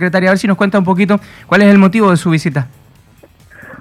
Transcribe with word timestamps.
Secretaria, 0.00 0.30
a 0.30 0.32
ver 0.32 0.38
si 0.38 0.46
nos 0.46 0.56
cuenta 0.56 0.78
un 0.78 0.84
poquito 0.84 1.20
cuál 1.46 1.60
es 1.60 1.68
el 1.68 1.76
motivo 1.76 2.10
de 2.10 2.16
su 2.16 2.30
visita. 2.30 2.66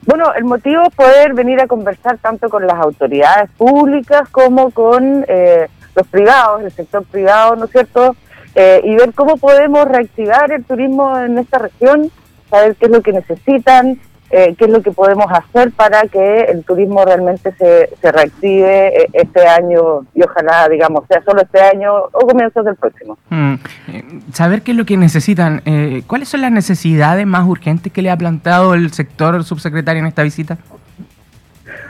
Bueno, 0.06 0.34
el 0.34 0.44
motivo 0.44 0.84
es 0.84 0.94
poder 0.94 1.34
venir 1.34 1.62
a 1.62 1.68
conversar 1.68 2.18
tanto 2.18 2.50
con 2.50 2.68
las 2.68 2.76
autoridades 2.76 3.50
públicas 3.52 4.28
como 4.30 4.70
con 4.72 5.24
eh, 5.30 5.70
los 5.96 6.08
privados, 6.08 6.62
el 6.64 6.72
sector 6.72 7.06
privado, 7.06 7.56
¿no 7.56 7.66
es 7.66 7.72
cierto? 7.72 8.18
Eh, 8.54 8.82
y 8.84 8.96
ver 8.96 9.14
cómo 9.14 9.38
podemos 9.38 9.86
reactivar 9.88 10.52
el 10.52 10.66
turismo 10.66 11.18
en 11.18 11.38
esta 11.38 11.60
región, 11.60 12.12
saber 12.50 12.76
qué 12.76 12.88
es 12.88 12.92
lo 12.92 13.02
que 13.02 13.14
necesitan, 13.14 13.98
eh, 14.32 14.56
qué 14.58 14.66
es 14.66 14.72
lo 14.72 14.82
que 14.82 14.92
podemos 14.92 15.26
hacer 15.32 15.72
para 15.72 16.04
que 16.04 16.42
el 16.42 16.64
turismo 16.64 17.04
realmente 17.04 17.52
se, 17.58 17.90
se 18.00 18.12
reactive 18.12 19.04
eh, 19.04 19.10
este 19.14 19.48
año 19.48 20.06
y 20.14 20.22
ojalá, 20.22 20.70
digamos, 20.70 21.06
sea 21.08 21.24
solo 21.24 21.42
este 21.42 21.60
año 21.60 21.92
o 22.12 22.28
comienzos 22.28 22.64
del 22.64 22.76
próximo. 22.76 23.18
Mm, 23.30 23.54
eh, 23.88 24.04
saber 24.34 24.62
qué 24.62 24.72
es 24.72 24.78
lo 24.78 24.86
que 24.86 24.98
necesitan. 24.98 25.62
¿Cuáles 26.08 26.30
son 26.30 26.42
las 26.42 26.52
necesidades 26.52 27.26
más 27.26 27.48
urgentes 27.48 27.92
que 27.92 28.02
le 28.02 28.12
ha 28.12 28.18
planteado 28.18 28.74
el 28.74 28.92
sector 28.94 29.44
subsecretario 29.44 30.02
en 30.02 30.08
esta 30.08 30.24
visita? 30.24 30.58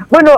Bueno, 0.09 0.31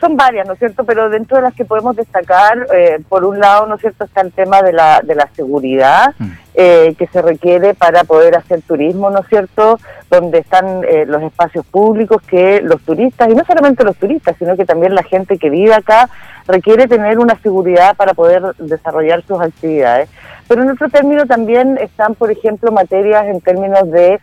son 0.00 0.16
varias, 0.16 0.46
¿no 0.46 0.54
es 0.54 0.58
cierto? 0.58 0.84
Pero 0.84 1.08
dentro 1.08 1.36
de 1.36 1.42
las 1.42 1.54
que 1.54 1.64
podemos 1.64 1.96
destacar, 1.96 2.66
eh, 2.72 3.00
por 3.08 3.24
un 3.24 3.38
lado, 3.38 3.66
¿no 3.66 3.76
es 3.76 3.80
cierto?, 3.80 4.04
está 4.04 4.20
el 4.20 4.32
tema 4.32 4.62
de 4.62 4.72
la, 4.72 5.00
de 5.02 5.14
la 5.14 5.28
seguridad 5.34 6.14
mm. 6.18 6.30
eh, 6.54 6.94
que 6.98 7.06
se 7.06 7.22
requiere 7.22 7.74
para 7.74 8.04
poder 8.04 8.36
hacer 8.36 8.62
turismo, 8.62 9.10
¿no 9.10 9.20
es 9.20 9.26
cierto?, 9.28 9.78
donde 10.10 10.38
están 10.38 10.82
eh, 10.84 11.04
los 11.06 11.22
espacios 11.22 11.64
públicos 11.66 12.20
que 12.22 12.60
los 12.62 12.80
turistas, 12.82 13.30
y 13.30 13.34
no 13.34 13.44
solamente 13.44 13.84
los 13.84 13.96
turistas, 13.96 14.36
sino 14.38 14.56
que 14.56 14.64
también 14.64 14.94
la 14.94 15.02
gente 15.02 15.38
que 15.38 15.50
vive 15.50 15.74
acá, 15.74 16.08
requiere 16.46 16.88
tener 16.88 17.18
una 17.18 17.38
seguridad 17.40 17.96
para 17.96 18.14
poder 18.14 18.42
desarrollar 18.58 19.22
sus 19.22 19.40
actividades. 19.40 20.08
Pero 20.48 20.62
en 20.62 20.70
otro 20.70 20.88
término 20.88 21.26
también 21.26 21.78
están, 21.78 22.14
por 22.14 22.30
ejemplo, 22.30 22.72
materias 22.72 23.26
en 23.26 23.40
términos 23.40 23.90
de 23.90 24.20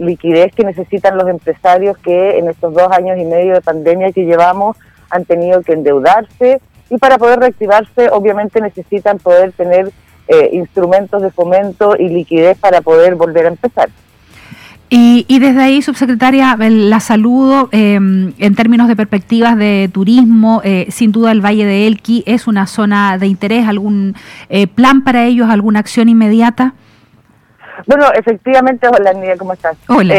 liquidez 0.00 0.52
que 0.54 0.64
necesitan 0.64 1.16
los 1.16 1.28
empresarios 1.28 1.96
que 1.98 2.38
en 2.38 2.48
estos 2.48 2.74
dos 2.74 2.90
años 2.90 3.16
y 3.16 3.24
medio 3.24 3.54
de 3.54 3.60
pandemia 3.60 4.10
que 4.10 4.24
llevamos 4.24 4.76
han 5.08 5.24
tenido 5.24 5.62
que 5.62 5.72
endeudarse 5.72 6.60
y 6.90 6.98
para 6.98 7.18
poder 7.18 7.38
reactivarse 7.38 8.08
obviamente 8.10 8.60
necesitan 8.60 9.18
poder 9.18 9.52
tener 9.52 9.92
eh, 10.28 10.50
instrumentos 10.52 11.22
de 11.22 11.30
fomento 11.30 11.96
y 11.98 12.08
liquidez 12.08 12.58
para 12.58 12.80
poder 12.80 13.14
volver 13.14 13.46
a 13.46 13.48
empezar. 13.48 13.88
Y, 14.90 15.24
y 15.28 15.38
desde 15.38 15.62
ahí, 15.62 15.82
subsecretaria, 15.82 16.56
la 16.58 17.00
saludo 17.00 17.68
em, 17.72 18.32
en 18.38 18.54
términos 18.54 18.88
de 18.88 18.96
perspectivas 18.96 19.56
de 19.56 19.90
turismo. 19.92 20.62
Eh, 20.64 20.86
sin 20.90 21.12
duda, 21.12 21.32
el 21.32 21.44
Valle 21.44 21.66
de 21.66 21.86
Elqui 21.86 22.24
es 22.26 22.46
una 22.46 22.66
zona 22.66 23.18
de 23.18 23.26
interés. 23.26 23.68
¿Algún 23.68 24.16
eh, 24.48 24.66
plan 24.66 25.02
para 25.02 25.24
ellos? 25.24 25.48
¿Alguna 25.50 25.80
acción 25.80 26.08
inmediata? 26.08 26.74
Bueno, 27.86 28.06
efectivamente, 28.14 28.88
hola, 28.88 29.12
Nidia, 29.12 29.36
¿cómo 29.36 29.52
estás? 29.52 29.76
Hola. 29.88 30.14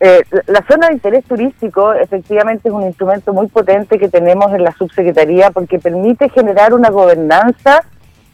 Eh, 0.00 0.22
la 0.46 0.62
zona 0.68 0.88
de 0.88 0.94
interés 0.94 1.24
turístico 1.24 1.94
efectivamente 1.94 2.68
es 2.68 2.74
un 2.74 2.82
instrumento 2.82 3.32
muy 3.32 3.46
potente 3.46 3.98
que 3.98 4.08
tenemos 4.08 4.52
en 4.52 4.64
la 4.64 4.72
subsecretaría 4.72 5.50
porque 5.50 5.78
permite 5.78 6.28
generar 6.28 6.74
una 6.74 6.90
gobernanza 6.90 7.80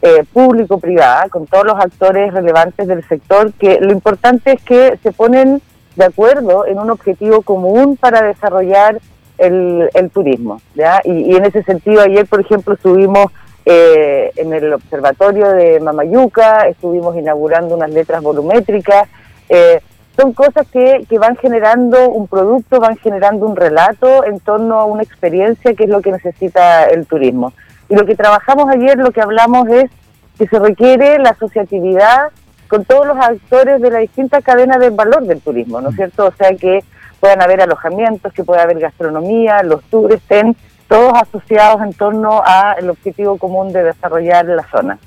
eh, 0.02 0.24
público-privada 0.32 1.28
con 1.28 1.46
todos 1.46 1.66
los 1.66 1.78
actores 1.78 2.32
relevantes 2.32 2.88
del 2.88 3.06
sector, 3.06 3.52
que 3.52 3.78
lo 3.80 3.92
importante 3.92 4.52
es 4.52 4.62
que 4.62 4.98
se 5.02 5.12
ponen 5.12 5.60
de 5.96 6.04
acuerdo 6.06 6.66
en 6.66 6.78
un 6.78 6.90
objetivo 6.90 7.42
común 7.42 7.96
para 7.96 8.22
desarrollar 8.22 8.98
el, 9.36 10.10
turismo. 10.12 10.60
¿ya? 10.74 11.00
Y, 11.04 11.34
en 11.36 11.44
ese 11.44 11.62
sentido, 11.62 12.02
ayer, 12.02 12.26
por 12.26 12.40
ejemplo, 12.40 12.74
estuvimos 12.74 13.26
eh, 13.64 14.32
en 14.36 14.52
el 14.52 14.72
observatorio 14.72 15.50
de 15.50 15.80
Mamayuca, 15.80 16.66
estuvimos 16.68 17.16
inaugurando 17.16 17.74
unas 17.74 17.90
letras 17.90 18.22
volumétricas. 18.22 19.08
Eh, 19.48 19.80
son 20.16 20.32
cosas 20.32 20.66
que, 20.72 21.04
que 21.08 21.18
van 21.18 21.36
generando 21.36 22.08
un 22.08 22.26
producto, 22.26 22.80
van 22.80 22.96
generando 22.96 23.46
un 23.46 23.56
relato 23.56 24.24
en 24.24 24.40
torno 24.40 24.80
a 24.80 24.84
una 24.84 25.02
experiencia 25.02 25.74
que 25.74 25.84
es 25.84 25.90
lo 25.90 26.00
que 26.00 26.12
necesita 26.12 26.84
el 26.84 27.06
turismo. 27.06 27.52
Y 27.88 27.94
lo 27.94 28.06
que 28.06 28.16
trabajamos 28.16 28.68
ayer, 28.68 28.96
lo 28.98 29.10
que 29.10 29.20
hablamos 29.20 29.68
es 29.68 29.90
que 30.38 30.46
se 30.46 30.58
requiere 30.58 31.18
la 31.18 31.30
asociatividad 31.30 32.30
con 32.68 32.84
todos 32.84 33.06
los 33.06 33.16
actores 33.18 33.82
de 33.82 33.90
la 33.90 33.98
distinta 33.98 34.40
cadena 34.40 34.78
de 34.78 34.90
valor 34.90 35.24
del 35.24 35.40
turismo, 35.40 35.80
¿no 35.80 35.90
es 35.90 35.96
cierto? 35.96 36.28
O 36.28 36.32
sea, 36.32 36.54
que 36.54 36.84
puedan 37.18 37.42
haber 37.42 37.60
alojamientos, 37.60 38.32
que 38.32 38.44
pueda 38.44 38.62
haber 38.62 38.78
gastronomía, 38.78 39.62
los 39.62 39.82
tours 39.84 40.14
estén 40.14 40.56
todos 40.90 41.12
asociados 41.14 41.80
en 41.82 41.92
torno 41.92 42.42
al 42.44 42.90
objetivo 42.90 43.38
común 43.38 43.72
de 43.72 43.84
desarrollar 43.84 44.44
la 44.46 44.66
zona. 44.68 44.98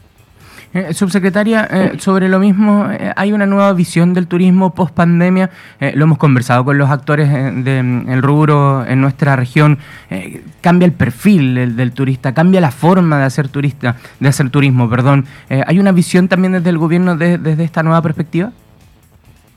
Eh, 0.74 0.94
subsecretaria, 0.94 1.68
eh, 1.70 2.00
sobre 2.00 2.30
lo 2.30 2.40
mismo, 2.40 2.90
eh, 2.90 3.12
hay 3.16 3.34
una 3.34 3.46
nueva 3.46 3.74
visión 3.74 4.14
del 4.14 4.26
turismo 4.26 4.74
post 4.74 4.96
pandemia. 4.96 5.52
lo 5.94 6.06
hemos 6.06 6.18
conversado 6.18 6.64
con 6.64 6.78
los 6.78 6.90
actores 6.90 7.30
del 7.30 8.22
rubro 8.24 8.86
en 8.86 9.02
nuestra 9.02 9.36
región. 9.36 9.78
cambia 10.62 10.86
el 10.86 10.94
perfil 10.94 11.76
del, 11.76 11.92
turista, 11.92 12.34
cambia 12.34 12.62
la 12.62 12.72
forma 12.72 13.20
de 13.20 13.26
hacer 13.26 13.50
turista, 13.50 13.98
de 14.22 14.30
hacer 14.30 14.50
turismo, 14.50 14.90
perdón. 14.90 15.26
¿Hay 15.68 15.80
una 15.80 15.92
visión 15.92 16.30
también 16.30 16.54
desde 16.54 16.70
el 16.70 16.78
gobierno 16.78 17.18
desde 17.18 17.64
esta 17.64 17.84
nueva 17.84 18.02
perspectiva? 18.02 18.52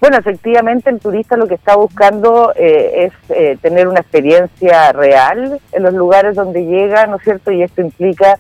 Bueno, 0.07 0.19
efectivamente 0.19 0.89
el 0.89 1.01
turista 1.01 1.37
lo 1.37 1.49
que 1.49 1.57
está 1.57 1.75
buscando 1.75 2.53
es 2.55 3.13
tener 3.61 3.89
una 3.89 3.99
experiencia 3.99 4.93
real 4.93 5.61
en 5.73 5.83
los 5.83 5.95
lugares 5.95 6.37
donde 6.37 6.65
llega, 6.65 7.09
¿no 7.09 7.17
es 7.17 7.25
cierto? 7.25 7.51
Y 7.51 7.65
esto 7.65 7.81
implica 7.81 8.39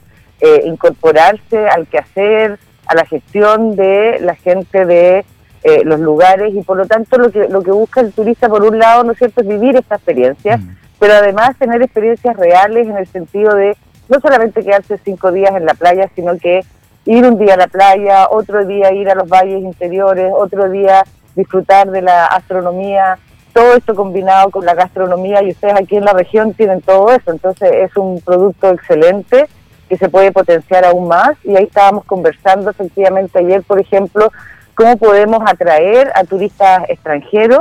incorporarse 0.65 1.67
al 1.67 1.89
quehacer, 1.89 2.61
a 2.87 2.95
la 2.95 3.05
gestión 3.05 3.75
de 3.75 4.19
la 4.21 4.37
gente 4.37 4.87
de 4.87 5.25
eh, 5.65 5.83
los 5.85 5.99
lugares 5.99 6.55
y 6.55 6.63
por 6.63 6.77
lo 6.77 6.87
tanto 6.87 7.19
lo 7.19 7.33
que 7.33 7.49
lo 7.49 7.61
que 7.61 7.73
busca 7.73 8.01
el 8.01 8.13
turista 8.13 8.49
por 8.49 8.63
un 8.63 8.79
lado 8.79 9.03
no 9.03 9.13
es 9.13 9.19
cierto 9.19 9.41
es 9.41 9.49
vivir 9.49 9.75
esta 9.75 9.97
experiencia 9.97 10.59
mm. 10.59 10.77
pero 11.01 11.15
además 11.15 11.59
tener 11.59 11.83
experiencias 11.83 12.37
reales 12.37 12.87
en 12.87 12.97
el 12.97 13.07
sentido 13.09 13.53
de 13.57 13.77
no 14.09 14.21
solamente 14.21 14.63
quedarse 14.63 15.01
cinco 15.05 15.33
días 15.33 15.57
en 15.57 15.67
la 15.67 15.75
playa 15.75 16.09
sino 16.15 16.39
que 16.39 16.61
ir 17.07 17.27
un 17.27 17.37
día 17.37 17.55
a 17.55 17.57
la 17.57 17.67
playa 17.67 18.29
otro 18.31 18.65
día 18.65 18.93
ir 18.93 19.11
a 19.11 19.17
los 19.17 19.29
valles 19.29 19.61
interiores 19.61 20.31
otro 20.37 20.71
día 20.71 21.03
disfrutar 21.37 21.91
de 21.91 22.03
la 22.03 22.27
astronomía 22.27 23.19
todo 23.53 23.75
esto 23.75 23.95
combinado 23.95 24.51
con 24.51 24.67
la 24.67 24.75
gastronomía 24.75 25.43
y 25.43 25.51
ustedes 25.51 25.75
aquí 25.77 25.97
en 25.97 26.05
la 26.05 26.13
región 26.13 26.53
tienen 26.53 26.83
todo 26.83 27.11
eso. 27.11 27.31
Entonces 27.31 27.71
es 27.73 27.97
un 27.97 28.21
producto 28.21 28.71
excelente 28.71 29.47
que 29.89 29.97
se 29.97 30.11
puede 30.11 30.31
potenciar 30.31 30.85
aún 30.85 31.09
más. 31.09 31.37
Y 31.43 31.57
ahí 31.57 31.65
estábamos 31.65 32.05
conversando 32.05 32.71
efectivamente 32.71 33.39
ayer, 33.39 33.63
por 33.63 33.81
ejemplo, 33.81 34.31
cómo 34.75 34.99
podemos 34.99 35.41
atraer 35.47 36.13
a 36.15 36.25
turistas 36.25 36.83
extranjeros 36.89 37.61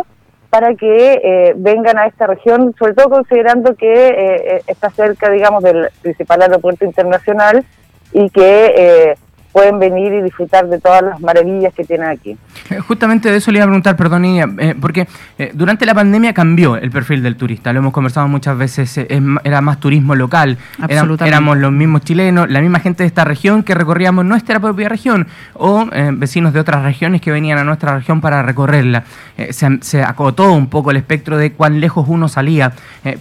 para 0.49 0.75
que 0.75 1.21
eh, 1.23 1.53
vengan 1.55 1.97
a 1.97 2.07
esta 2.07 2.27
región, 2.27 2.75
sobre 2.77 2.93
todo 2.93 3.09
considerando 3.09 3.75
que 3.75 4.07
eh, 4.07 4.55
eh, 4.57 4.61
está 4.67 4.89
cerca, 4.89 5.29
digamos, 5.29 5.63
del 5.63 5.89
principal 6.01 6.41
aeropuerto 6.41 6.85
internacional 6.85 7.65
y 8.11 8.29
que 8.29 9.15
pueden 9.55 9.79
venir 9.79 10.11
y 10.11 10.21
disfrutar 10.21 10.67
de 10.67 10.81
todas 10.81 11.01
las 11.01 11.21
maravillas 11.21 11.73
que 11.73 11.85
tienen 11.85 12.09
aquí. 12.09 12.35
Eh, 12.69 12.79
justamente 12.79 13.31
de 13.31 13.37
eso 13.37 13.53
le 13.53 13.59
iba 13.59 13.63
a 13.63 13.67
preguntar, 13.67 13.95
perdón, 13.95 14.25
eh, 14.25 14.75
porque 14.81 15.07
eh, 15.39 15.51
durante 15.53 15.85
la 15.85 15.93
pandemia 15.93 16.33
cambió 16.33 16.75
el 16.75 16.91
perfil 16.91 17.23
del 17.23 17.37
turista, 17.37 17.71
lo 17.71 17.79
hemos 17.79 17.93
conversado 17.93 18.27
muchas 18.27 18.57
veces, 18.57 18.97
era 18.97 19.61
más 19.61 19.79
turismo 19.79 20.13
local, 20.13 20.57
éramos 20.89 21.57
los 21.57 21.71
mismos 21.71 22.01
chilenos, 22.01 22.49
la 22.49 22.59
misma 22.59 22.81
gente 22.81 23.03
de 23.03 23.07
esta 23.07 23.23
región 23.23 23.63
que 23.63 23.73
recorríamos 23.73 24.25
nuestra 24.25 24.59
propia 24.59 24.89
región, 24.89 25.25
o 25.53 25.85
vecinos 26.11 26.51
de 26.51 26.59
otras 26.59 26.83
regiones 26.83 27.21
que 27.21 27.31
venían 27.31 27.57
a 27.57 27.63
nuestra 27.63 27.95
región 27.95 28.19
para 28.19 28.43
recorrerla. 28.43 29.05
Se, 29.51 29.77
se, 29.81 30.03
acotó 30.03 30.51
un 30.51 30.67
poco 30.67 30.91
el 30.91 30.97
espectro 30.97 31.37
de 31.37 31.53
cuán 31.53 31.79
lejos 31.79 32.05
uno 32.09 32.27
salía, 32.27 32.73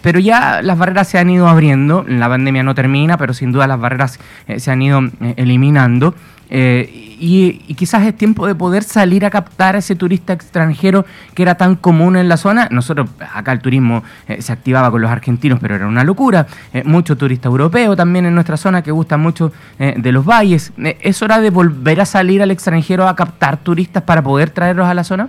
pero 0.03 0.19
ya 0.19 0.63
las 0.63 0.77
barreras 0.79 1.07
se 1.07 1.19
han 1.19 1.31
ido 1.31 1.47
abriendo, 1.47 2.05
la 2.09 2.29
pandemia 2.29 2.65
no 2.65 2.75
termina, 2.75 3.19
pero 3.19 3.35
sin 3.35 3.53
duda 3.53 3.69
las 3.69 3.79
barreras 3.79 4.19
se 4.57 4.71
han 4.71 4.83
ido 4.83 5.01
eliminando. 5.37 6.15
Eh, 6.51 6.89
y, 7.19 7.75
quizás 7.75 8.03
es 8.07 8.17
tiempo 8.17 8.47
de 8.47 8.55
poder 8.55 8.83
salir 8.83 9.25
a 9.25 9.31
captar 9.31 9.77
a 9.77 9.79
ese 9.79 9.97
turista 9.97 10.33
extranjero 10.33 11.05
que 11.35 11.43
era 11.43 11.57
tan 11.57 11.75
común 11.75 12.17
en 12.17 12.29
la 12.29 12.37
zona. 12.37 12.69
Nosotros, 12.71 13.09
acá 13.35 13.53
el 13.53 13.61
turismo 13.61 14.03
eh, 14.29 14.43
se 14.43 14.53
activaba 14.53 14.91
con 14.91 15.01
los 15.01 15.11
argentinos, 15.11 15.59
pero 15.61 15.75
era 15.75 15.87
una 15.87 16.05
locura. 16.05 16.47
Eh, 16.73 16.83
mucho 16.85 17.17
turista 17.17 17.49
europeo 17.49 17.97
también 17.97 18.27
en 18.27 18.35
nuestra 18.35 18.57
zona 18.57 18.83
que 18.83 18.91
gusta 18.91 19.17
mucho 19.17 19.53
de 19.79 20.13
los 20.13 20.25
valles. 20.25 20.73
¿Es 20.79 21.23
hora 21.23 21.41
de 21.41 21.51
volver 21.51 22.01
a 22.01 22.05
salir 22.05 22.43
al 22.43 22.51
extranjero 22.51 23.09
a 23.09 23.17
captar 23.17 23.57
turistas 23.57 24.03
para 24.03 24.23
poder 24.23 24.51
traerlos 24.51 24.87
a 24.87 24.95
la 24.95 25.05
zona? 25.05 25.29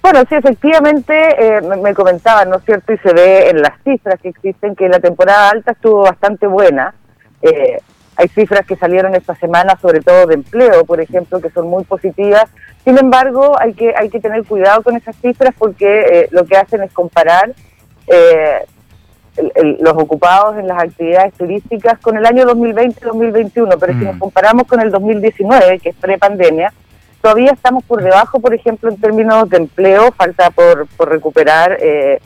Bueno, 0.00 0.20
sí, 0.28 0.34
efectivamente, 0.34 1.60
me, 1.82 1.94
comentaban, 1.94 2.50
¿no 2.50 2.56
es 2.56 2.64
cierto? 2.64 2.92
Y 2.92 2.98
se 2.98 3.12
ve 3.12 3.50
en 3.50 3.62
las 3.62 3.72
cifras 3.84 4.20
que 4.20 4.28
existen 4.28 4.74
que 4.74 4.88
la 4.88 5.00
temporada 5.00 5.50
alta 5.50 5.72
estuvo 5.72 6.02
bastante 6.02 6.46
buena. 6.46 6.94
Eh, 7.42 7.78
hay 8.16 8.28
cifras 8.28 8.66
que 8.66 8.76
salieron 8.76 9.14
esta 9.14 9.34
semana, 9.36 9.78
sobre 9.80 10.00
todo 10.00 10.26
de 10.26 10.34
empleo, 10.34 10.84
por 10.84 11.00
ejemplo, 11.00 11.40
que 11.40 11.50
son 11.50 11.68
muy 11.68 11.84
positivas. 11.84 12.44
Sin 12.84 12.98
embargo, 12.98 13.58
hay 13.58 13.74
que, 13.74 13.94
hay 13.96 14.10
que 14.10 14.20
tener 14.20 14.44
cuidado 14.44 14.82
con 14.82 14.96
esas 14.96 15.16
cifras 15.16 15.54
porque 15.58 16.00
eh, 16.00 16.28
lo 16.30 16.44
que 16.44 16.56
hacen 16.56 16.82
es 16.82 16.92
comparar 16.92 17.52
eh, 18.06 18.66
los 19.80 19.94
ocupados 19.94 20.58
en 20.58 20.68
las 20.68 20.82
actividades 20.82 21.32
turísticas 21.34 21.98
con 22.00 22.18
el 22.18 22.26
año 22.26 22.44
2020-2021. 22.44 23.76
Pero 23.80 23.92
si 23.94 24.04
nos 24.04 24.16
mm. 24.16 24.18
comparamos 24.18 24.66
con 24.66 24.80
el 24.80 24.90
2019, 24.90 25.78
que 25.78 25.88
es 25.90 25.96
pre-pandemia, 25.96 26.72
todavía 27.22 27.52
estamos 27.52 27.82
por 27.84 28.02
debajo, 28.02 28.40
por 28.40 28.52
ejemplo, 28.52 28.90
en 28.90 29.00
términos 29.00 29.48
de 29.48 29.56
empleo, 29.56 30.12
falta 30.12 30.50
por, 30.50 30.86
por 30.88 31.08
recuperar 31.08 31.78
eh, 31.80 32.20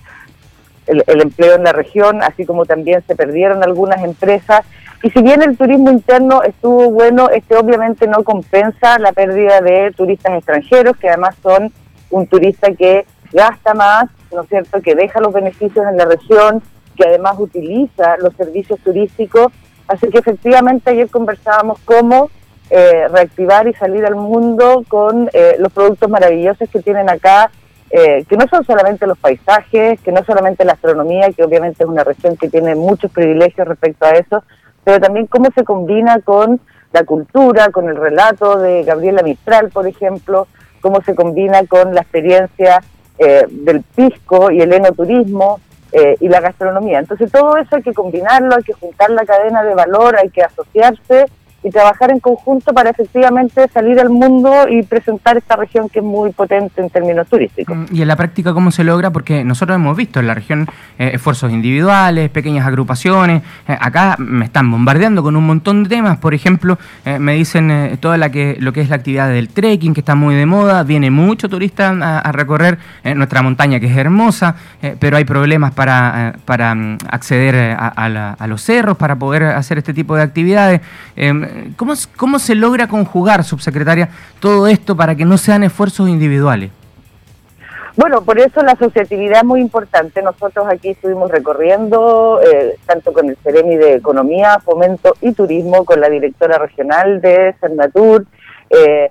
el, 0.86 1.04
el, 1.06 1.22
empleo 1.22 1.54
en 1.54 1.62
la 1.62 1.72
región, 1.72 2.22
así 2.22 2.44
como 2.44 2.64
también 2.64 3.04
se 3.06 3.14
perdieron 3.14 3.62
algunas 3.62 4.02
empresas. 4.02 4.62
Y 5.02 5.10
si 5.10 5.22
bien 5.22 5.42
el 5.42 5.56
turismo 5.56 5.90
interno 5.90 6.42
estuvo 6.42 6.90
bueno, 6.90 7.28
este 7.30 7.56
obviamente 7.56 8.06
no 8.06 8.24
compensa 8.24 8.98
la 8.98 9.12
pérdida 9.12 9.60
de 9.60 9.92
turistas 9.96 10.34
extranjeros, 10.34 10.96
que 10.96 11.08
además 11.08 11.36
son 11.42 11.72
un 12.10 12.26
turista 12.26 12.72
que 12.72 13.06
gasta 13.32 13.74
más, 13.74 14.06
¿no 14.32 14.42
es 14.42 14.48
cierto?, 14.48 14.80
que 14.80 14.94
deja 14.94 15.20
los 15.20 15.32
beneficios 15.32 15.86
en 15.86 15.96
la 15.96 16.06
región, 16.06 16.62
que 16.96 17.06
además 17.06 17.36
utiliza 17.38 18.16
los 18.18 18.34
servicios 18.34 18.80
turísticos. 18.80 19.52
Así 19.86 20.08
que 20.08 20.18
efectivamente 20.18 20.90
ayer 20.90 21.10
conversábamos 21.10 21.78
cómo 21.84 22.30
eh, 22.70 23.06
reactivar 23.08 23.68
y 23.68 23.74
salir 23.74 24.04
al 24.04 24.16
mundo 24.16 24.82
con 24.88 25.30
eh, 25.32 25.56
los 25.58 25.72
productos 25.72 26.10
maravillosos 26.10 26.68
que 26.68 26.80
tienen 26.80 27.08
acá, 27.08 27.50
eh, 27.90 28.24
que 28.28 28.36
no 28.36 28.46
son 28.48 28.64
solamente 28.64 29.06
los 29.06 29.18
paisajes, 29.18 30.00
que 30.00 30.10
no 30.10 30.24
solamente 30.24 30.64
la 30.64 30.72
astronomía, 30.72 31.30
que 31.30 31.44
obviamente 31.44 31.84
es 31.84 31.88
una 31.88 32.02
región 32.02 32.36
que 32.36 32.48
tiene 32.48 32.74
muchos 32.74 33.12
privilegios 33.12 33.68
respecto 33.68 34.06
a 34.06 34.10
eso, 34.10 34.42
pero 34.86 35.00
también 35.00 35.26
cómo 35.26 35.50
se 35.50 35.64
combina 35.64 36.20
con 36.20 36.60
la 36.92 37.02
cultura, 37.04 37.70
con 37.70 37.88
el 37.88 37.96
relato 37.96 38.56
de 38.58 38.84
Gabriela 38.84 39.22
Mistral, 39.22 39.70
por 39.70 39.86
ejemplo, 39.86 40.46
cómo 40.80 41.02
se 41.02 41.14
combina 41.14 41.66
con 41.66 41.92
la 41.92 42.02
experiencia 42.02 42.80
del 43.18 43.82
pisco 43.94 44.50
y 44.50 44.60
el 44.60 44.72
enoturismo, 44.72 45.58
eh, 45.92 46.16
y 46.20 46.28
la 46.28 46.40
gastronomía. 46.40 46.98
Entonces 46.98 47.30
todo 47.30 47.56
eso 47.56 47.76
hay 47.76 47.82
que 47.82 47.94
combinarlo, 47.94 48.56
hay 48.56 48.62
que 48.64 48.72
juntar 48.72 49.08
la 49.10 49.24
cadena 49.24 49.62
de 49.62 49.74
valor, 49.74 50.16
hay 50.16 50.30
que 50.30 50.42
asociarse 50.42 51.26
y 51.66 51.70
trabajar 51.70 52.12
en 52.12 52.20
conjunto 52.20 52.72
para 52.72 52.90
efectivamente 52.90 53.66
salir 53.74 53.98
al 53.98 54.08
mundo 54.08 54.68
y 54.70 54.84
presentar 54.84 55.36
esta 55.36 55.56
región 55.56 55.88
que 55.88 55.98
es 55.98 56.04
muy 56.04 56.30
potente 56.30 56.80
en 56.80 56.90
términos 56.90 57.26
turísticos. 57.26 57.76
Mm, 57.76 57.84
¿Y 57.90 58.02
en 58.02 58.08
la 58.08 58.14
práctica 58.14 58.54
cómo 58.54 58.70
se 58.70 58.84
logra? 58.84 59.10
Porque 59.10 59.42
nosotros 59.42 59.74
hemos 59.74 59.96
visto 59.96 60.20
en 60.20 60.28
la 60.28 60.34
región 60.34 60.68
eh, 60.96 61.10
esfuerzos 61.14 61.50
individuales, 61.50 62.30
pequeñas 62.30 62.64
agrupaciones. 62.64 63.42
Eh, 63.66 63.76
acá 63.80 64.14
me 64.18 64.44
están 64.44 64.70
bombardeando 64.70 65.24
con 65.24 65.34
un 65.34 65.44
montón 65.44 65.82
de 65.82 65.88
temas. 65.88 66.18
Por 66.18 66.34
ejemplo, 66.34 66.78
eh, 67.04 67.18
me 67.18 67.34
dicen 67.34 67.98
toda 68.00 68.16
la 68.16 68.30
que, 68.30 68.56
lo 68.60 68.72
que 68.72 68.82
es 68.82 68.88
la 68.88 68.96
actividad 68.96 69.28
del 69.28 69.48
trekking, 69.48 69.92
que 69.92 70.00
está 70.00 70.14
muy 70.14 70.36
de 70.36 70.46
moda. 70.46 70.84
Viene 70.84 71.10
mucho 71.10 71.48
turista 71.48 71.88
a, 72.20 72.30
recorrer 72.30 72.78
nuestra 73.16 73.42
montaña, 73.42 73.80
que 73.80 73.86
es 73.86 73.96
hermosa, 73.96 74.54
pero 75.00 75.16
hay 75.16 75.24
problemas 75.24 75.72
para, 75.72 76.34
para 76.44 76.74
mm, 76.74 76.98
acceder 77.10 77.76
a, 77.78 77.88
a, 77.88 78.46
los 78.46 78.62
cerros, 78.62 78.96
para 78.96 79.16
poder 79.16 79.44
hacer 79.44 79.78
este 79.78 79.94
tipo 79.94 80.14
de 80.14 80.22
actividades. 80.22 80.80
¿Cómo, 81.76 81.94
¿Cómo 82.16 82.38
se 82.38 82.54
logra 82.54 82.88
conjugar, 82.88 83.44
subsecretaria, 83.44 84.08
todo 84.40 84.66
esto 84.66 84.96
para 84.96 85.14
que 85.14 85.24
no 85.24 85.38
sean 85.38 85.62
esfuerzos 85.64 86.08
individuales? 86.08 86.70
Bueno, 87.96 88.20
por 88.22 88.38
eso 88.38 88.62
la 88.62 88.72
asociatividad 88.72 89.38
es 89.38 89.44
muy 89.44 89.62
importante. 89.62 90.20
Nosotros 90.20 90.66
aquí 90.68 90.90
estuvimos 90.90 91.30
recorriendo, 91.30 92.40
eh, 92.42 92.76
tanto 92.84 93.10
con 93.14 93.30
el 93.30 93.38
Ceremi 93.38 93.76
de 93.76 93.94
Economía, 93.94 94.60
Fomento 94.62 95.14
y 95.22 95.32
Turismo, 95.32 95.86
con 95.86 96.00
la 96.02 96.10
directora 96.10 96.58
regional 96.58 97.22
de 97.22 97.54
Cernatur, 97.58 98.26
eh, 98.68 99.10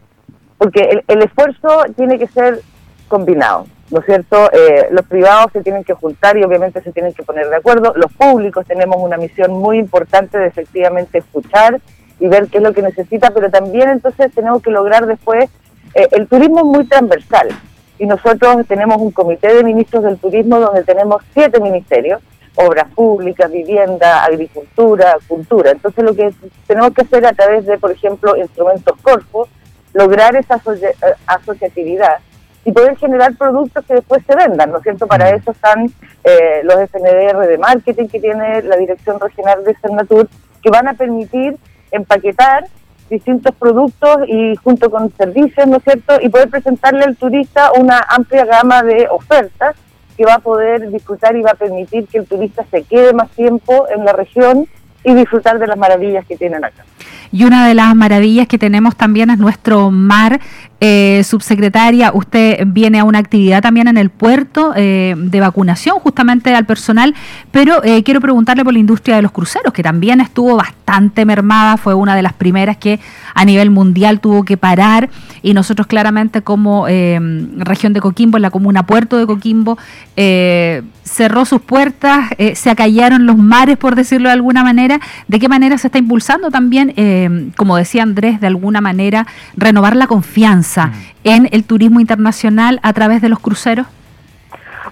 porque 0.59 1.01
el, 1.07 1.21
esfuerzo 1.24 1.86
tiene 1.97 2.19
que 2.19 2.27
ser 2.27 2.62
combinado, 3.07 3.65
¿no 3.89 4.01
es 4.01 4.06
cierto? 4.06 4.51
Eh, 4.53 4.88
los 4.92 5.06
privados 5.07 5.51
se 5.51 5.63
tienen 5.63 5.83
que 5.83 5.95
juntar 5.95 6.38
y 6.38 6.44
obviamente 6.44 6.80
se 6.81 6.92
tienen 6.92 7.13
que 7.13 7.24
poner 7.24 7.50
de 7.50 7.56
acuerdo. 7.56 7.92
Los 7.95 8.13
públicos 8.13 8.68
tenemos 8.68 8.97
una 9.00 9.18
misión 9.18 9.51
muy 9.51 9.80
importante 9.80 10.38
de 10.38 10.45
efectivamente 10.45 11.18
escuchar 11.18 11.81
y 12.20 12.28
ver 12.28 12.48
qué 12.48 12.58
es 12.58 12.64
lo 12.64 12.74
que 12.74 12.82
necesita, 12.82 13.32
pero 13.32 13.50
también 13.50 13.90
entonces 13.90 14.32
tenemos 14.34 14.62
que 14.62 14.72
lograr 14.72 15.06
después, 15.06 15.50
eh, 15.94 16.08
el 16.12 16.28
turismo 16.28 16.60
es 16.60 16.66
muy 16.66 16.86
transversal 16.88 17.50
y 17.98 18.06
nosotros 18.06 18.66
tenemos 18.68 18.98
un 18.98 19.12
comité 19.12 19.54
de 19.54 19.64
ministros 19.64 20.04
del 20.04 20.18
turismo 20.18 20.60
donde 20.60 20.84
tenemos 20.84 21.22
siete 21.34 21.60
ministerios, 21.60 22.22
obras 22.56 22.88
públicas, 22.94 23.52
vivienda, 23.52 24.24
agricultura, 24.24 25.18
cultura. 25.28 25.72
Entonces 25.72 26.04
lo 26.04 26.16
que 26.16 26.34
tenemos 26.68 26.92
que 26.92 27.02
hacer 27.02 27.26
a 27.26 27.34
través 27.34 27.66
de, 27.66 27.78
por 27.78 27.92
ejemplo, 27.92 28.36
instrumentos 28.38 28.98
Corfo, 29.02 29.48
lograr 29.94 30.36
esa 30.36 30.56
eh, 30.56 30.94
asociatividad 31.28 32.18
y 32.66 32.72
poder 32.72 32.98
generar 32.98 33.36
productos 33.38 33.86
que 33.86 33.96
después 33.96 34.24
se 34.26 34.36
vendan, 34.36 34.72
¿no 34.72 34.78
es 34.78 34.84
cierto? 34.84 35.06
Para 35.08 35.30
eso 35.30 35.52
están 35.52 35.86
eh, 36.24 36.62
los 36.64 36.76
FNDR 36.90 37.48
de 37.48 37.58
marketing 37.58 38.08
que 38.08 38.20
tiene 38.20 38.64
la 38.64 38.76
Dirección 38.76 39.20
Regional 39.20 39.64
de 39.64 39.76
Cernatur, 39.76 40.28
que 40.64 40.70
van 40.72 40.88
a 40.88 40.96
permitir 40.96 41.58
empaquetar 41.95 42.65
distintos 43.09 43.53
productos 43.56 44.18
y 44.27 44.56
junto 44.57 44.89
con 44.89 45.13
servicios, 45.15 45.68
¿no 45.68 45.77
es 45.77 45.83
cierto? 45.83 46.18
Y 46.21 46.30
poder 46.30 46.50
presentarle 46.50 47.03
al 47.03 47.15
turista 47.15 47.71
una 47.77 48.00
amplia 48.09 48.45
gama 48.45 48.81
de 48.83 49.07
ofertas 49.09 49.75
que 50.18 50.25
va 50.25 50.36
a 50.36 50.39
poder 50.39 50.89
disfrutar 50.92 51.36
y 51.36 51.42
va 51.42 51.51
a 51.51 51.56
permitir 51.56 52.07
que 52.07 52.19
el 52.19 52.25
turista 52.25 52.63
se 52.71 52.83
quede 52.83 53.13
más 53.13 53.30
tiempo 53.31 53.86
en 53.94 54.06
la 54.06 54.13
región 54.13 54.68
y 55.03 55.13
disfrutar 55.13 55.59
de 55.59 55.68
las 55.68 55.77
maravillas 55.77 56.25
que 56.25 56.36
tienen 56.36 56.63
acá. 56.65 56.83
Y 57.31 57.44
una 57.44 57.68
de 57.68 57.74
las 57.74 57.94
maravillas 57.95 58.47
que 58.47 58.57
tenemos 58.57 58.95
también 58.95 59.30
es 59.30 59.38
nuestro 59.38 59.92
mar. 59.92 60.39
Eh, 60.81 61.24
subsecretaria, 61.24 62.12
usted 62.13 62.63
viene 62.68 63.00
a 63.00 63.06
una 63.06 63.19
actividad 63.19 63.62
también 63.62 63.88
en 63.88 63.98
el 63.98 64.10
puerto 64.10 64.74
eh, 64.75 65.16
de 65.18 65.39
vacunación 65.39 66.00
justamente 66.00 66.54
al 66.54 66.66
personal, 66.66 67.16
pero 67.51 67.81
eh, 67.86 68.04
quiero 68.04 68.19
preguntarle 68.19 68.66
por 68.66 68.74
la 68.74 68.80
industria 68.80 69.16
de 69.16 69.22
los 69.22 69.31
cruceros, 69.31 69.72
que 69.72 69.81
también 69.81 70.19
estuvo 70.19 70.57
bastante 70.57 71.24
mermada, 71.24 71.77
fue 71.77 71.94
una 71.94 72.13
de 72.13 72.24
las 72.24 72.33
primeras 72.33 72.75
que 72.75 73.00
a 73.36 73.46
nivel 73.46 73.70
mundial 73.70 74.20
tuvo 74.20 74.44
que 74.44 74.58
parar 74.58 75.10
y 75.44 75.54
nosotros 75.54 75.86
claramente 75.86 76.42
como 76.42 76.88
región 76.88 77.94
de 77.94 78.00
Coquimbo, 78.00 78.38
en 78.38 78.42
la 78.42 78.50
comuna 78.50 78.88
Puerto 78.88 79.18
de 79.18 79.28
Coquimbo, 79.28 79.78
cerró 80.16 81.46
sus 81.46 81.62
puertas, 81.62 82.30
se 82.56 82.70
acallaron 82.72 83.28
los 83.28 83.38
mares, 83.38 83.78
por 83.78 83.96
decirlo 83.96 84.30
de 84.30 84.34
alguna 84.34 84.64
manera. 84.64 85.00
¿De 85.28 85.40
qué 85.40 85.48
manera 85.48 85.78
se 85.78 85.88
está 85.88 86.00
impulsando 86.00 86.50
también? 86.50 86.94
Eh, 86.98 87.52
como 87.58 87.78
decía 87.78 88.04
Andrés, 88.04 88.40
de 88.40 88.48
alguna 88.48 88.82
manera 88.82 89.28
renovar 89.56 89.96
la 89.96 90.08
confianza 90.08 90.88
mm. 90.88 90.94
en 91.24 91.50
el 91.52 91.64
turismo 91.64 92.00
internacional 92.00 92.80
a 92.84 92.94
través 92.94 93.22
de 93.22 93.30
los 93.30 93.40
cruceros? 93.40 93.88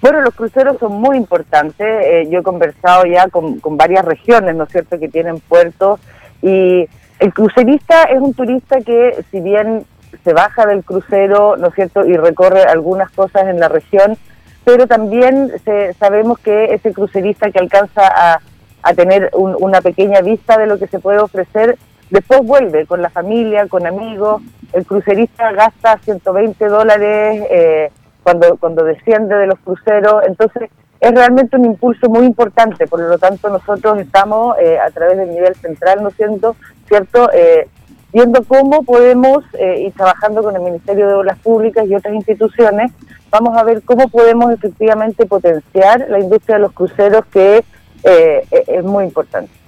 Bueno, 0.02 0.22
los 0.22 0.34
cruceros 0.34 0.78
son 0.80 0.94
muy 0.94 1.18
importantes. 1.18 1.88
Eh, 1.88 2.28
yo 2.30 2.40
he 2.40 2.44
conversado 2.44 3.06
ya 3.06 3.30
con, 3.30 3.60
varias 3.78 4.04
regiones, 4.04 4.56
¿no 4.56 4.66
es 4.66 4.70
cierto?, 4.70 5.00
que 5.00 5.08
tienen 5.08 5.40
puertos. 5.40 6.00
Y 6.42 6.88
el 7.24 7.34
crucerista 7.34 8.04
es 8.04 8.20
un 8.20 8.34
turista 8.34 8.82
que, 8.82 9.24
si 9.32 9.40
bien 9.40 9.86
se 10.24 10.34
baja 10.34 10.66
del 10.66 10.84
crucero, 10.84 11.56
¿no 11.58 11.68
es 11.68 11.76
cierto?, 11.76 12.06
y 12.06 12.18
recorre 12.18 12.64
algunas 12.64 13.10
cosas 13.12 13.48
en 13.48 13.60
la 13.60 13.70
región, 13.70 14.18
pero 14.66 14.88
también 14.88 15.52
sabemos 16.00 16.38
que 16.40 16.74
ese 16.74 16.94
crucerista 16.94 17.50
que 17.50 17.60
alcanza 17.60 18.02
a, 18.06 18.40
tener 18.96 19.32
una 19.34 19.80
pequeña 19.80 20.20
vista 20.20 20.58
de 20.58 20.68
lo 20.68 20.78
que 20.78 20.88
se 20.88 21.00
puede 21.00 21.20
ofrecer, 21.20 21.78
Después 22.14 22.42
vuelve 22.44 22.86
con 22.86 23.02
la 23.02 23.10
familia, 23.10 23.68
con 23.68 23.88
amigos. 23.88 24.44
El 24.72 24.86
crucerista 24.86 25.52
gasta 25.52 25.98
120 25.98 26.68
dólares 26.68 27.44
eh, 27.50 27.92
cuando, 28.22 28.56
cuando 28.58 28.84
desciende 28.84 29.34
de 29.36 29.48
los 29.48 29.58
cruceros. 29.58 30.22
Entonces, 30.28 30.70
es 31.00 31.12
realmente 31.12 31.58
un 31.58 31.66
impulso 31.66 32.10
muy 32.10 32.26
importante. 32.26 32.86
Por 32.86 33.00
lo 33.00 33.18
tanto, 33.18 33.50
nosotros 33.50 33.98
estamos 33.98 34.56
eh, 34.60 34.78
a 34.80 34.92
través 34.92 35.18
del 35.18 35.32
nivel 35.32 35.56
central, 35.56 36.04
¿no 36.04 36.12
siento, 36.12 36.56
cierto? 36.56 36.56
Eh, 37.34 37.68
viendo 38.12 38.44
cómo 38.44 38.84
podemos 38.84 39.44
ir 39.78 39.92
trabajando 39.94 40.44
con 40.44 40.56
el 40.56 40.62
Ministerio 40.62 41.08
de 41.08 41.14
Obras 41.16 41.40
Públicas 41.40 41.88
y 41.88 41.96
otras 41.96 42.14
instituciones. 42.14 42.92
Vamos 43.32 43.58
a 43.58 43.64
ver 43.64 43.82
cómo 43.82 44.08
podemos 44.08 44.52
efectivamente 44.52 45.26
potenciar 45.26 46.06
la 46.10 46.20
industria 46.20 46.58
de 46.58 46.62
los 46.62 46.74
cruceros, 46.74 47.26
que 47.26 47.64
es 48.04 48.84
muy 48.84 49.06
importante. 49.06 49.63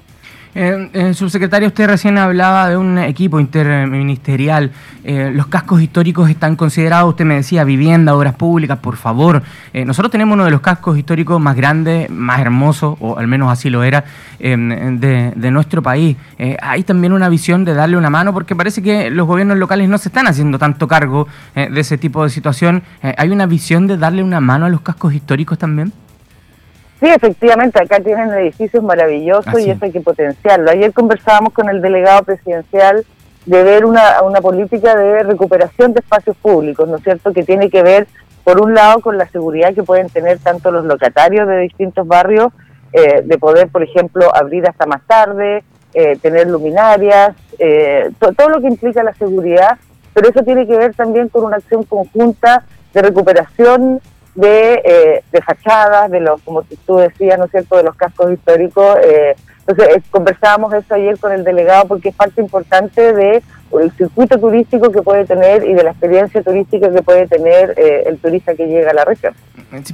Eh, 0.58 0.90
eh, 0.94 1.14
subsecretario, 1.14 1.68
usted 1.68 1.86
recién 1.86 2.18
hablaba 2.18 2.70
de 2.70 2.78
un 2.78 2.98
equipo 2.98 3.42
interministerial. 3.42 4.72
Eh, 5.04 5.30
los 5.34 5.48
cascos 5.48 5.82
históricos 5.82 6.30
están 6.30 6.56
considerados, 6.56 7.10
usted 7.10 7.26
me 7.26 7.36
decía, 7.36 7.66
vivienda, 7.66 8.16
obras 8.16 8.36
públicas, 8.36 8.80
por 8.80 8.96
favor. 8.96 9.44
Eh, 9.74 9.84
nosotros 9.84 10.14
tenemos 10.14 10.36
uno 10.36 10.46
de 10.46 10.52
los 10.52 10.62
cascos 10.62 10.98
históricos 10.98 11.42
más 11.42 11.58
grandes, 11.58 12.10
más 12.10 12.40
hermosos, 12.40 12.96
o 13.02 13.18
al 13.18 13.28
menos 13.28 13.52
así 13.52 13.70
lo 13.70 13.84
era, 13.84 14.06
de, 14.40 15.34
de, 15.36 15.52
nuestro 15.52 15.82
país. 15.82 16.16
hay 16.62 16.84
también 16.84 17.14
una 17.14 17.30
visión 17.30 17.66
de 17.66 17.74
darle 17.74 17.98
una 17.98 18.10
mano, 18.10 18.34
porque 18.34 18.56
parece 18.56 18.82
que 18.82 19.10
los 19.10 19.28
gobiernos 19.28 19.58
locales 19.58 19.90
no 19.90 19.98
se 19.98 20.10
están 20.10 20.28
haciendo 20.28 20.60
tanto 20.60 20.88
cargo 20.88 21.28
de 21.56 21.80
ese 21.80 21.98
tipo 21.98 22.24
de 22.24 22.30
situación. 22.30 22.84
¿Hay 23.02 23.30
una 23.30 23.46
visión 23.46 23.88
de 23.88 23.98
darle 23.98 24.24
una 24.24 24.40
mano 24.40 24.66
a 24.66 24.70
los 24.70 24.82
cascos 24.82 25.14
históricos 25.14 25.58
también? 25.58 25.92
Sí, 27.00 27.08
efectivamente, 27.08 27.82
acá 27.82 28.00
tienen 28.00 28.32
edificios 28.32 28.82
maravillosos 28.84 29.60
y 29.60 29.70
eso 29.70 29.84
hay 29.84 29.92
que 29.92 30.02
potenciarlo. 30.02 30.72
Ayer 30.72 30.94
conversábamos 30.94 31.52
con 31.52 31.68
el 31.70 31.82
delegado 31.82 32.24
presidencial 32.24 33.06
de 33.46 33.64
ver 33.64 33.86
una, 33.86 34.22
una 34.22 34.42
política 34.42 34.96
de 34.96 35.24
recuperación 35.24 35.94
de 35.94 36.00
espacios 36.00 36.38
públicos, 36.38 36.88
¿no 36.88 36.96
es 36.96 37.04
cierto?, 37.04 37.34
que 37.34 37.44
tiene 37.44 37.70
que 37.70 37.84
ver, 37.84 38.08
por 38.44 38.62
un 38.62 38.74
lado, 38.74 39.02
con 39.02 39.18
la 39.18 39.28
seguridad 39.28 39.74
que 39.74 39.84
pueden 39.84 40.10
tener 40.10 40.40
tanto 40.40 40.72
los 40.72 40.86
locatarios 40.86 41.48
de 41.48 41.60
distintos 41.60 42.08
barrios, 42.08 42.48
eh, 42.94 43.22
de 43.24 43.38
poder, 43.38 43.68
por 43.68 43.84
ejemplo, 43.84 44.34
abrir 44.34 44.68
hasta 44.68 44.86
más 44.86 45.02
tarde, 45.06 45.64
eh, 45.94 46.18
tener 46.22 46.48
luminarias, 46.48 47.36
eh, 47.60 48.10
todo 48.20 48.50
lo 48.50 48.62
que 48.62 48.68
implica 48.68 49.04
la 49.04 49.14
seguridad, 49.14 49.78
pero 50.14 50.30
eso 50.30 50.44
tiene 50.44 50.66
que 50.66 50.78
ver 50.78 50.94
también 50.94 51.28
con 51.28 51.44
una 51.44 51.58
acción 51.58 51.84
conjunta 51.84 52.64
de 52.94 53.02
recuperación 53.02 54.00
de, 54.36 54.82
eh, 54.84 55.24
de 55.32 55.42
fachadas, 55.42 56.12
de 56.12 56.20
los, 56.20 56.42
como 56.42 56.64
tú 56.86 56.98
decías, 56.98 57.40
¿no 57.40 57.46
es 57.46 57.52
cierto?, 57.52 57.78
de 57.78 57.84
los 57.84 57.96
cascos 57.96 58.32
históricos. 58.32 58.98
Eh, 59.04 59.36
entonces, 59.68 60.04
conversábamos 60.12 60.74
eso 60.74 60.94
ayer 60.94 61.18
con 61.18 61.32
el 61.32 61.44
delegado 61.44 61.88
porque 61.88 62.10
es 62.10 62.16
parte 62.16 62.40
importante 62.42 63.14
de 63.14 63.42
el 63.80 63.92
circuito 63.92 64.40
turístico 64.40 64.92
que 64.92 65.02
puede 65.02 65.26
tener 65.26 65.66
y 65.66 65.74
de 65.74 65.84
la 65.84 65.92
experiencia 65.92 66.42
turística 66.42 66.92
que 66.92 67.02
puede 67.02 67.28
tener 67.28 67.74
eh, 67.78 68.04
el 68.08 68.18
turista 68.18 68.56
que 68.56 68.68
llega 68.68 68.92
a 68.92 68.94
la 68.94 69.06
región. 69.06 69.34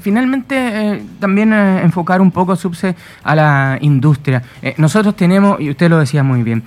Finalmente, 0.01 0.55
eh, 0.55 1.03
también 1.19 1.53
eh, 1.53 1.81
enfocar 1.81 2.21
un 2.21 2.31
poco, 2.31 2.55
Subse, 2.55 2.95
a 3.23 3.35
la 3.35 3.77
industria. 3.81 4.43
nosotros 4.77 5.15
tenemos, 5.15 5.59
y 5.59 5.69
usted 5.69 5.89
lo 5.89 5.97
decía 5.97 6.23
muy 6.23 6.43
bien, 6.43 6.63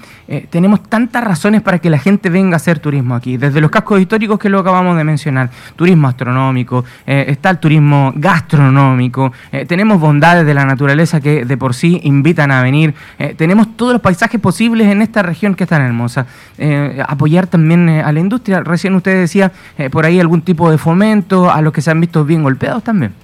tenemos 0.50 0.82
tantas 0.82 1.22
razones 1.22 1.62
para 1.62 1.78
que 1.78 1.90
la 1.90 1.98
gente 1.98 2.28
venga 2.28 2.54
a 2.54 2.56
hacer 2.56 2.78
turismo 2.78 3.14
aquí, 3.14 3.36
desde 3.36 3.60
los 3.60 3.70
cascos 3.70 4.00
históricos 4.00 4.38
que 4.38 4.48
lo 4.48 4.58
acabamos 4.58 4.96
de 4.96 5.04
mencionar, 5.04 5.50
turismo 5.76 6.08
astronómico, 6.08 6.84
está 7.06 7.50
el 7.50 7.58
turismo 7.58 8.12
gastronómico, 8.16 9.32
tenemos 9.68 10.00
bondades 10.00 10.46
de 10.46 10.54
la 10.54 10.64
naturaleza 10.64 11.20
que 11.20 11.44
de 11.44 11.56
por 11.56 11.74
sí 11.74 12.00
invitan 12.04 12.50
a 12.50 12.62
venir, 12.62 12.93
tenemos 13.36 13.76
todos 13.76 13.92
los 13.92 14.02
paisajes 14.02 14.40
posibles 14.40 14.88
en 14.88 15.02
esta 15.02 15.22
región 15.22 15.54
que 15.54 15.64
es 15.64 15.70
tan 15.70 15.82
hermosa 15.82 16.26
apoyar 17.06 17.46
también 17.46 17.88
eh, 17.88 18.02
a 18.02 18.12
la 18.12 18.20
industria. 18.20 18.60
Recién 18.60 18.94
usted 18.94 19.20
decía 19.20 19.52
eh, 19.78 19.90
por 19.90 20.04
ahí 20.04 20.20
algún 20.20 20.42
tipo 20.42 20.70
de 20.70 20.78
fomento 20.78 21.50
a 21.50 21.60
los 21.62 21.72
que 21.72 21.80
se 21.80 21.90
han 21.90 22.00
visto 22.00 22.24
bien 22.24 22.42
golpeados 22.42 22.82
también. 22.82 23.14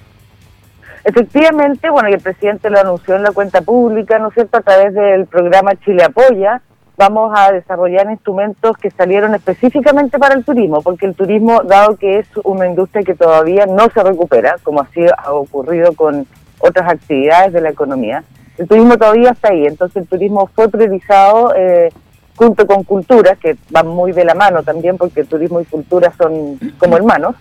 Efectivamente, 1.05 1.89
bueno, 1.89 2.11
y 2.11 2.12
el 2.12 2.21
presidente 2.21 2.69
lo 2.69 2.79
anunció 2.79 3.17
en 3.17 3.23
la 3.23 3.33
cuenta 3.33 3.62
pública, 3.62 4.19
¿no 4.19 4.29
es 4.29 4.35
cierto?, 4.35 4.59
a 4.59 4.61
través 4.61 4.93
del 4.93 5.27
programa 5.27 5.75
Chile 5.77 6.05
Apoya, 6.05 6.61
vamos 6.99 7.33
a 7.35 7.53
desarrollar 7.53 8.11
instrumentos 8.11 8.77
que 8.77 8.91
salieron 8.91 9.35
específicamente 9.35 10.19
para 10.19 10.35
el 10.35 10.45
turismo, 10.45 10.83
porque 10.83 11.07
el 11.07 11.15
turismo, 11.15 11.62
dado 11.62 11.97
que 11.97 12.19
es 12.19 12.29
una 12.45 12.67
industria 12.67 13.03
que 13.03 13.15
todavía 13.15 13.65
no 13.65 13.89
se 13.89 14.03
recupera, 14.03 14.57
como 14.62 14.83
así 14.83 15.00
ha 15.17 15.33
ocurrido 15.33 15.95
con 15.95 16.27
otras 16.59 16.93
actividades 16.93 17.55
de 17.55 17.62
la 17.62 17.71
economía, 17.71 18.23
el 18.61 18.69
turismo 18.69 18.97
todavía 18.99 19.31
está 19.31 19.49
ahí, 19.49 19.67
entonces 19.67 20.02
el 20.02 20.07
turismo 20.07 20.49
fue 20.55 20.69
priorizado 20.69 21.55
eh, 21.57 21.88
junto 22.37 22.67
con 22.67 22.85
cultura, 22.85 23.37
que 23.37 23.57
van 23.71 23.88
muy 23.88 24.12
de 24.12 24.25
la 24.25 24.35
mano 24.35 24.62
también, 24.62 24.99
porque 24.99 25.25
turismo 25.25 25.61
y 25.61 25.64
cultura 25.64 26.12
son 26.17 26.59
como 26.79 26.97
hermanos. 26.97 27.35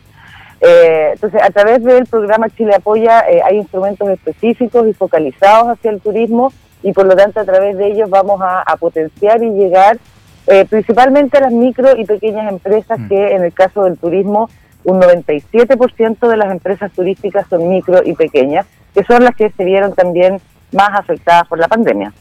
Eh, 0.61 1.11
entonces, 1.13 1.41
a 1.41 1.49
través 1.51 1.83
del 1.83 2.05
programa 2.05 2.49
Chile 2.49 2.75
Apoya 2.75 3.21
eh, 3.29 3.41
hay 3.43 3.57
instrumentos 3.57 4.09
específicos 4.09 4.88
y 4.88 4.93
focalizados 4.93 5.69
hacia 5.69 5.91
el 5.91 6.01
turismo 6.01 6.51
y 6.83 6.91
por 6.91 7.05
lo 7.05 7.15
tanto 7.15 7.39
a 7.39 7.45
través 7.45 7.77
de 7.77 7.88
ellos 7.88 8.09
vamos 8.09 8.41
a, 8.41 8.75
potenciar 8.77 9.41
y 9.41 9.51
llegar 9.51 9.97
eh, 10.47 10.65
principalmente 10.69 11.38
a 11.38 11.41
las 11.41 11.51
micro 11.51 11.95
y 11.97 12.05
pequeñas 12.05 12.51
empresas 12.51 12.99
mm. 12.99 13.07
que 13.07 13.35
en 13.35 13.43
el 13.43 13.53
caso 13.53 13.83
del 13.83 13.97
turismo 13.97 14.49
un 14.83 15.01
97% 15.01 16.27
de 16.27 16.38
las 16.38 16.51
empresas 16.51 16.91
turísticas 16.91 17.47
son 17.49 17.69
micro 17.69 18.01
y 18.03 18.13
pequeñas, 18.13 18.65
que 18.93 19.03
son 19.03 19.23
las 19.23 19.35
que 19.35 19.51
se 19.51 19.63
vieron 19.63 19.93
también 19.93 20.41
más 20.71 20.89
afectadas 20.93 21.47
por 21.47 21.59
la 21.59 21.67
pandemia. 21.67 22.11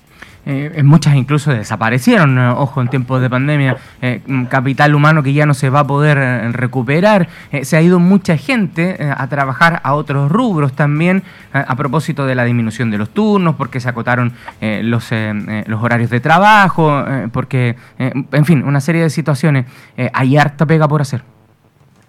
Eh, 0.50 0.82
muchas 0.82 1.14
incluso 1.14 1.52
desaparecieron, 1.52 2.38
eh, 2.38 2.48
ojo, 2.48 2.80
en 2.80 2.88
tiempos 2.88 3.20
de 3.20 3.28
pandemia, 3.28 3.76
eh, 4.00 4.22
capital 4.48 4.94
humano 4.94 5.22
que 5.22 5.34
ya 5.34 5.44
no 5.44 5.52
se 5.52 5.68
va 5.68 5.80
a 5.80 5.86
poder 5.86 6.16
recuperar. 6.52 7.28
se 7.62 7.76
ha 7.76 7.82
ido 7.82 8.00
mucha 8.00 8.38
gente 8.38 8.96
a 9.14 9.26
trabajar 9.26 9.80
a 9.84 9.92
otros 9.92 10.32
rubros 10.32 10.72
también, 10.72 11.22
a 11.52 11.76
propósito 11.76 12.24
de 12.24 12.34
la 12.34 12.44
disminución 12.44 12.90
de 12.90 12.96
los 12.96 13.10
turnos, 13.10 13.56
porque 13.56 13.80
se 13.80 13.90
acotaron 13.90 14.32
los, 14.60 15.10
los 15.66 15.82
horarios 15.82 16.10
de 16.10 16.20
trabajo, 16.20 17.04
porque, 17.32 17.76
en 17.98 18.44
fin, 18.44 18.64
una 18.64 18.80
serie 18.80 19.02
de 19.02 19.10
situaciones. 19.10 19.66
hay 20.12 20.36
harta 20.36 20.66
pega 20.66 20.88
por 20.88 21.02
hacer. 21.02 21.22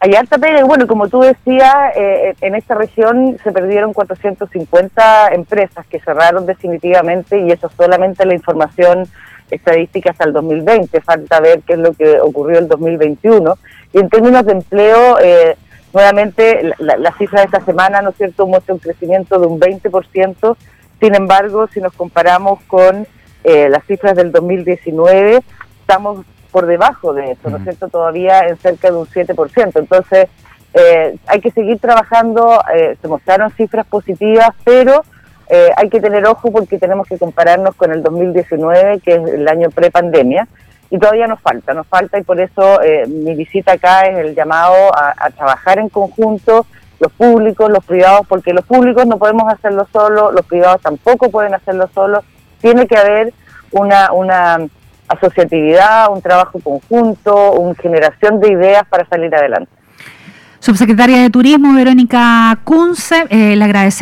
Hay 0.02 0.14
alta 0.16 0.38
pega 0.38 0.62
y 0.62 0.64
bueno, 0.64 0.88
como 0.88 1.10
tú 1.10 1.20
decías, 1.20 1.76
eh, 1.96 2.34
en 2.40 2.56
esta 2.56 2.74
región 2.76 3.38
se 3.44 3.52
perdieron 3.52 3.92
450 3.92 5.34
empresas 5.34 5.86
que 5.88 6.00
cerraron 6.00 6.46
definitivamente 6.46 7.38
y 7.40 7.52
eso 7.52 7.70
solamente 7.76 8.26
la 8.26 8.34
información 8.34 9.10
estadística 9.52 10.12
hasta 10.12 10.24
el 10.24 10.32
2020. 10.32 11.02
Falta 11.02 11.42
ver 11.42 11.62
qué 11.68 11.74
es 11.74 11.80
lo 11.80 11.92
que 11.92 12.20
ocurrió 12.22 12.60
el 12.60 12.70
2021. 12.70 13.58
Y 13.94 14.00
en 14.00 14.10
términos 14.10 14.46
de 14.46 14.54
empleo, 14.54 15.20
eh, 15.20 15.58
nuevamente 15.94 16.72
la, 16.78 17.14
cifra 17.18 17.42
de 17.42 17.48
esta 17.48 17.62
semana, 17.66 18.02
¿no 18.02 18.12
es 18.12 18.16
cierto?, 18.16 18.48
muestra 18.48 18.74
un 18.74 18.80
crecimiento 18.80 19.38
de 19.38 19.48
un 19.48 19.60
20%. 19.60 20.56
Sin 21.02 21.16
embargo, 21.16 21.68
si 21.68 21.82
nos 21.82 21.94
comparamos 21.94 22.62
con 22.68 23.06
eh, 23.44 23.68
las 23.68 23.84
cifras 23.86 24.16
del 24.16 24.32
2019, 24.32 25.42
estamos 25.82 26.26
por 26.52 26.66
debajo 26.66 27.14
de 27.14 27.32
eso, 27.32 27.50
¿no 27.50 27.58
es 27.58 27.64
cierto? 27.64 27.88
Todavía 27.88 28.48
en 28.48 28.58
cerca 28.58 28.90
de 28.90 28.98
un 28.98 29.06
7%. 29.06 29.80
Entonces, 29.80 30.28
eh, 30.74 31.16
hay 31.26 31.42
que 31.42 31.52
seguir 31.52 31.80
trabajando, 31.80 32.62
eh, 32.74 32.96
se 33.02 33.08
mostraron 33.08 33.52
cifras 33.52 33.88
positivas, 33.88 34.50
pero 34.64 35.04
eh, 35.50 35.70
hay 35.76 35.90
que 35.90 36.00
tener 36.00 36.26
ojo 36.28 36.52
porque 36.52 36.78
tenemos 36.78 37.08
que 37.08 37.18
compararnos 37.18 37.76
con 37.76 37.92
el 37.92 38.04
2019, 38.04 39.00
que 39.00 39.16
es 39.16 39.28
el 39.34 39.48
año 39.48 39.70
pre-pandemia, 39.72 40.48
y 40.92 41.00
todavía 41.00 41.28
nos 41.28 41.42
falta, 41.42 41.74
nos 41.74 41.88
falta 41.88 42.18
y 42.18 42.24
por 42.24 42.40
eso 42.40 42.80
mi 43.08 43.36
visita 43.36 43.74
acá 43.74 44.08
es 44.08 44.18
el 44.18 44.34
llamado 44.34 44.74
a, 44.96 45.30
trabajar 45.30 45.78
en 45.78 45.88
conjunto, 45.90 46.66
los 47.00 47.12
públicos, 47.12 47.70
los 47.70 47.86
privados, 47.86 48.26
porque 48.28 48.54
los 48.54 48.66
públicos 48.66 49.06
no 49.06 49.20
podemos 49.20 49.52
hacerlo 49.54 49.88
solo, 49.94 50.32
los 50.32 50.46
privados 50.48 50.82
tampoco 50.82 51.30
pueden 51.30 51.54
hacerlo 51.54 51.90
solo, 51.94 52.24
tiene 52.60 52.88
que 52.88 52.98
haber 52.98 53.34
una, 53.72 54.12
una 54.12 54.68
asociatividad, 55.10 56.12
un 56.12 56.22
trabajo 56.22 56.60
conjunto, 56.60 57.54
una 57.54 57.76
generación 57.76 58.40
de 58.40 58.52
ideas 58.52 58.84
para 58.88 59.06
salir 59.08 59.34
adelante. 59.36 59.72
Subsecretaria 60.60 61.22
de 61.22 61.30
Turismo, 61.30 61.74
Verónica 61.74 62.60
Kunze, 62.64 63.26
eh, 63.30 63.56
le 63.56 63.64
agradecemos. 63.64 63.98